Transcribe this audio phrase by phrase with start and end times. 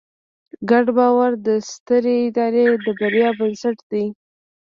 [0.69, 4.05] ګډ باور د سترې ادارې د بریا بنسټ دی.